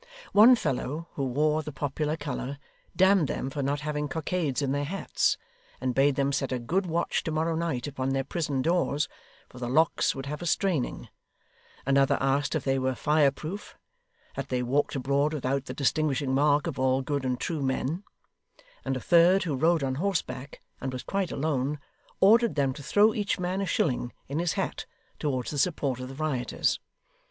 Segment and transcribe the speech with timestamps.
[0.33, 2.57] One fellow who wore the popular colour,
[2.95, 5.37] damned them for not having cockades in their hats,
[5.79, 9.07] and bade them set a good watch to morrow night upon their prison doors,
[9.47, 11.09] for the locks would have a straining;
[11.85, 13.77] another asked if they were fire proof,
[14.35, 18.03] that they walked abroad without the distinguishing mark of all good and true men;
[18.83, 21.77] and a third who rode on horseback, and was quite alone,
[22.19, 24.87] ordered them to throw each man a shilling, in his hat,
[25.19, 26.79] towards the support of the rioters.